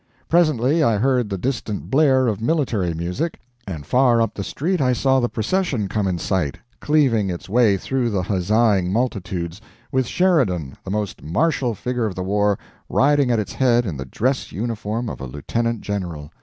Presently 0.27 0.81
I 0.81 0.97
heard 0.97 1.29
the 1.29 1.37
distant 1.37 1.91
blare 1.91 2.25
of 2.25 2.41
military 2.41 2.95
music, 2.95 3.39
and 3.67 3.85
far 3.85 4.19
up 4.19 4.33
the 4.33 4.43
street 4.43 4.81
I 4.81 4.93
saw 4.93 5.19
the 5.19 5.29
procession 5.29 5.87
come 5.87 6.07
in 6.07 6.17
sight, 6.17 6.57
cleaving 6.79 7.29
its 7.29 7.47
way 7.47 7.77
through 7.77 8.09
the 8.09 8.23
huzzaing 8.23 8.91
multitudes, 8.91 9.61
with 9.91 10.07
Sheridan, 10.07 10.75
the 10.83 10.89
most 10.89 11.21
martial 11.21 11.75
figure 11.75 12.07
of 12.07 12.15
the 12.15 12.23
War, 12.23 12.57
riding 12.89 13.29
at 13.29 13.37
its 13.37 13.53
head 13.53 13.85
in 13.85 13.95
the 13.95 14.05
dress 14.05 14.51
uniform 14.51 15.07
of 15.07 15.21
a 15.21 15.27
Lieutenant 15.27 15.81
General. 15.81 16.31